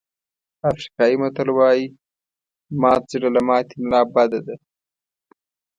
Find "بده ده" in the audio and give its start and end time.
4.15-4.55